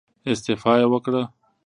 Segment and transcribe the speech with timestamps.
[0.31, 1.23] استعفا يې وکړه.